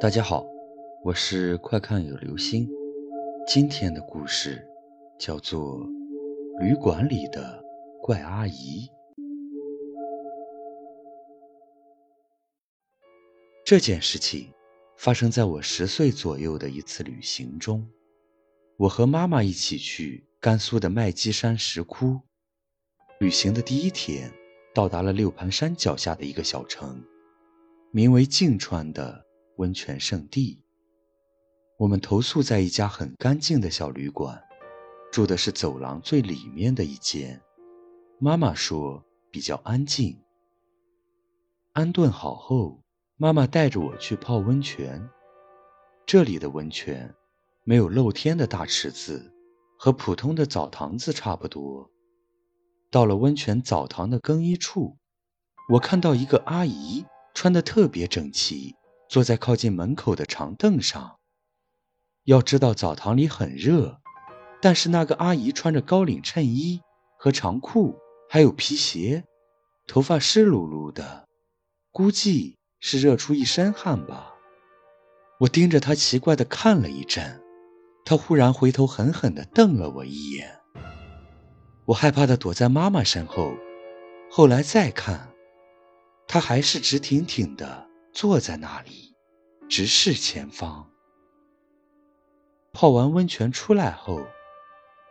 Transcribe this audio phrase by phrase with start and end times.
[0.00, 0.46] 大家好，
[1.04, 2.66] 我是快看有流星。
[3.46, 4.66] 今天的故事
[5.18, 5.78] 叫做
[6.58, 7.62] 《旅馆里的
[8.00, 8.86] 怪阿姨》。
[13.62, 14.50] 这件事情
[14.96, 17.86] 发生在我十岁左右的一次旅行中。
[18.78, 22.18] 我和妈妈一起去甘肃的麦积山石窟。
[23.18, 24.32] 旅行的第一天，
[24.74, 27.04] 到达了六盘山脚下的一个小城，
[27.90, 29.26] 名为泾川的。
[29.60, 30.62] 温泉圣地。
[31.76, 34.42] 我们投宿在一家很干净的小旅馆，
[35.12, 37.38] 住的是走廊最里面的一间。
[38.18, 40.18] 妈妈说比较安静。
[41.74, 42.80] 安顿好后，
[43.18, 45.10] 妈妈带着我去泡温泉。
[46.06, 47.14] 这里的温泉
[47.62, 49.30] 没有露天的大池子，
[49.78, 51.90] 和普通的澡堂子差不多。
[52.90, 54.96] 到了温泉澡堂的更衣处，
[55.68, 57.04] 我看到一个阿姨
[57.34, 58.74] 穿得特别整齐。
[59.10, 61.18] 坐在靠近门口的长凳上。
[62.26, 64.00] 要知道澡堂里很热，
[64.62, 66.80] 但是那个阿姨穿着高领衬衣
[67.18, 69.24] 和长裤，还有皮鞋，
[69.88, 71.26] 头发湿漉漉的，
[71.90, 74.34] 估计是热出一身汗吧。
[75.40, 77.42] 我盯着她奇怪的看了一阵，
[78.04, 80.56] 她忽然回头狠狠地瞪了我一眼。
[81.86, 83.52] 我害怕地躲在妈妈身后。
[84.30, 85.32] 后来再看，
[86.28, 87.90] 她还是直挺挺的。
[88.12, 89.09] 坐在那里，
[89.70, 90.90] 直视前方。
[92.72, 94.26] 泡完温泉出来后，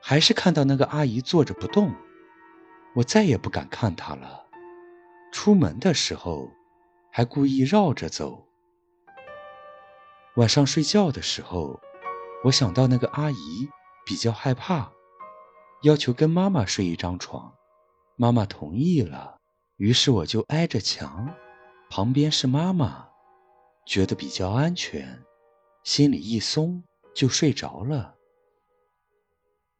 [0.04, 1.96] 还是看到那个阿姨坐着不动。
[2.96, 4.48] 我再也不敢看她了。
[5.32, 6.52] 出门的时候，
[7.10, 8.50] 还故意绕着走。
[10.36, 11.80] 晚上睡觉的时候，
[12.44, 13.70] 我想到那个阿姨
[14.06, 14.92] 比较害怕，
[15.84, 17.54] 要求跟妈妈睡一张床，
[18.18, 19.38] 妈妈同意了。
[19.78, 21.34] 于是我就挨着墙。
[21.90, 23.09] 旁边是妈妈，
[23.90, 25.24] 觉得比较安全，
[25.84, 26.84] 心里一松
[27.16, 28.14] 就睡着了。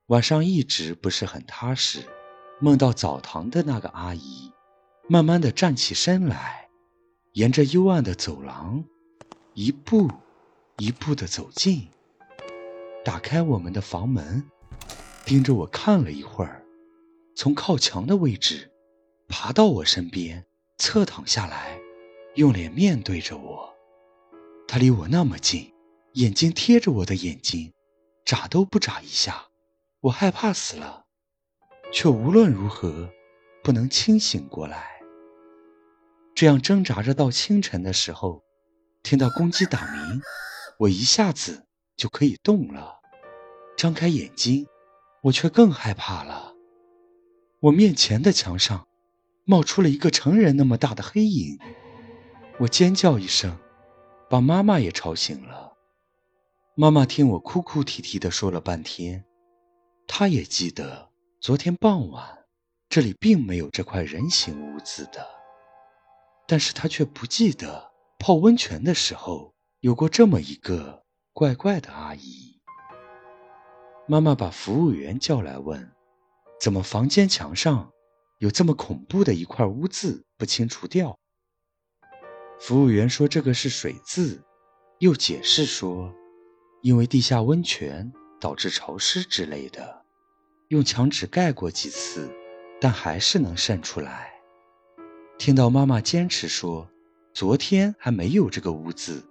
[0.08, 2.00] 晚上一直不是很踏实，
[2.60, 4.52] 梦到澡堂的那个阿姨，
[5.08, 6.68] 慢慢的站起身来，
[7.34, 8.84] 沿着幽暗的走廊，
[9.54, 10.10] 一步
[10.80, 11.88] 一步的走近，
[13.06, 14.44] 打开我们的房门，
[15.24, 16.66] 盯着我看了一会儿，
[17.36, 18.72] 从靠墙的位置
[19.28, 20.44] 爬到我身边，
[20.80, 21.80] 侧躺下来。
[22.36, 23.72] 用脸面对着我，
[24.72, 25.74] 他离我那么近，
[26.14, 27.74] 眼睛贴着我的眼睛，
[28.24, 29.48] 眨都不眨一下，
[30.02, 31.06] 我害怕死了，
[31.92, 33.10] 却无论如何
[33.64, 35.02] 不能清醒过来。
[36.36, 38.44] 这样挣扎着到清晨的时候，
[39.02, 40.22] 听到公鸡打鸣，
[40.82, 41.66] 我一下子
[41.98, 43.00] 就可以动了。
[43.76, 44.68] 张开眼睛，
[45.24, 46.54] 我却更害怕了。
[47.62, 48.88] 我面前的墙上
[49.46, 51.58] 冒出了一个成人那么大的黑影。
[52.60, 53.58] 我尖叫一声，
[54.30, 55.74] 把妈妈也吵醒了。
[56.76, 59.26] 妈妈听我哭哭啼啼的说了半天，
[60.08, 61.10] 她也记得
[61.42, 62.46] 昨天傍晚
[62.88, 65.28] 这里并没有这块人形屋子的，
[66.48, 71.04] 但是她却不记得泡温泉的时候有过这么一个
[71.34, 72.62] 怪怪的阿姨。
[74.08, 75.92] 妈妈把服务员叫来问
[76.62, 77.92] ：“怎么房间墙上
[78.38, 81.18] 有这么恐怖的一块污渍不清除掉？”
[82.60, 84.44] 服务员说：“这个是水渍。”
[85.00, 86.14] 又解释说
[86.84, 90.04] ：“因为地下温泉导致潮湿之类的，
[90.68, 92.30] 用墙纸盖过几次，
[92.82, 94.34] 但还是能渗出来。”
[95.40, 96.90] 听到妈妈坚持说
[97.34, 99.24] 昨天还没有这个污渍，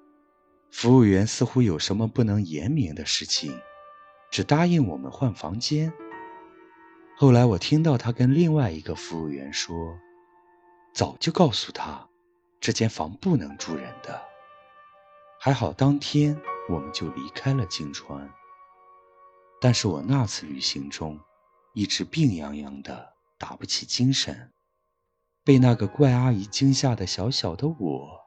[0.70, 3.54] 服务员似乎有什么不能言明的事情，
[4.30, 5.92] 只答应我们换房间。
[7.18, 9.98] 后来我听到他跟另外一个服务员说
[10.94, 12.07] ：“早就告诉他。”
[12.60, 14.20] 这间房不能住人的，
[15.40, 18.30] 还好当天我们就离开了金川。
[19.60, 21.18] 但是我那次旅行中，
[21.74, 24.52] 一直病怏怏的，打不起精神，
[25.44, 28.20] 被那个怪阿姨惊吓的小小的我，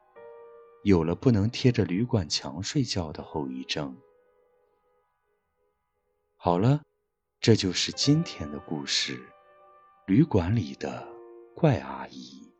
[0.84, 3.96] 有了不能贴着旅馆墙睡觉的后遗症。
[6.36, 6.82] 好了，
[7.40, 9.22] 这就是今天的故事，
[10.06, 11.06] 旅馆里的
[11.54, 12.51] 怪阿姨。